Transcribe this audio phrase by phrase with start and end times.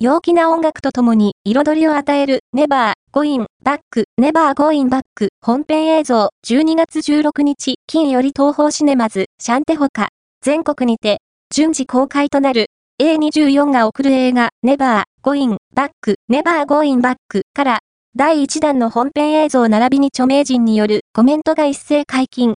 [0.00, 5.02] 陽気な音楽とともに彩りを与える Never ネバー、ゴイン、バック、ネバーゴイ Back
[5.40, 11.18] 本編映像12月16日金より東方シネマズシャンテホカ全国にて
[11.52, 12.66] 順次公開となる
[13.02, 17.16] A24 が送る映画 Never ネバー、ゴイン、バック、ネバーゴイ Back
[17.52, 17.78] から
[18.14, 22.54] 第1弾の本編映像並びに著名人によるコメントが一斉解禁。